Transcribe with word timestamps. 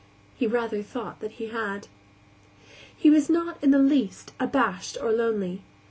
He 0.35 0.47
rather 0.47 0.81
thought 0.81 1.21
he 1.21 1.49
had. 1.49 1.87
He 2.97 3.11
was 3.11 3.29
not 3.29 3.63
in 3.63 3.69
the 3.69 3.77
least 3.77 4.33
abashed 4.39 4.97
or 4.99 5.11
lonely. 5.11 5.61